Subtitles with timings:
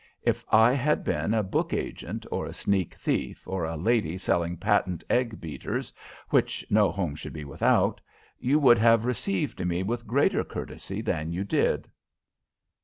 [0.23, 4.57] If I had been a book agent, or a sneak thief, or a lady selling
[4.57, 5.93] patent egg beaters
[6.31, 8.01] which no home should be without,
[8.39, 11.87] you would have received me with greater courtesy than you did."